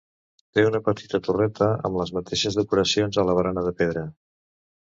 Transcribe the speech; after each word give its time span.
Té 0.57 0.63
una 0.67 0.79
petita 0.87 1.19
torreta 1.27 1.67
amb 1.89 2.01
les 2.01 2.13
mateixes 2.19 2.57
decoracions 2.63 3.23
a 3.25 3.29
la 3.31 3.39
barana 3.41 3.67
de 3.69 3.79
pedra. 3.83 4.09